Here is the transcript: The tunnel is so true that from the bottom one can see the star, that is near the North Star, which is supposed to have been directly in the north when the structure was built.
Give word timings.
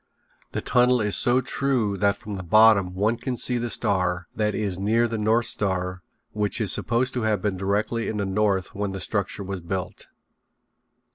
The 0.53 0.61
tunnel 0.61 0.99
is 0.99 1.15
so 1.15 1.41
true 1.41 1.95
that 1.97 2.17
from 2.17 2.35
the 2.35 2.41
bottom 2.41 2.95
one 2.95 3.17
can 3.17 3.37
see 3.37 3.59
the 3.59 3.69
star, 3.69 4.25
that 4.35 4.55
is 4.55 4.79
near 4.79 5.07
the 5.07 5.19
North 5.19 5.45
Star, 5.45 6.01
which 6.31 6.59
is 6.59 6.71
supposed 6.73 7.13
to 7.13 7.21
have 7.21 7.39
been 7.39 7.55
directly 7.55 8.07
in 8.07 8.17
the 8.17 8.25
north 8.25 8.73
when 8.73 8.93
the 8.93 8.99
structure 8.99 9.43
was 9.43 9.61
built. 9.61 10.07